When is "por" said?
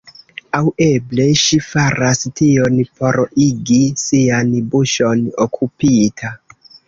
3.01-3.19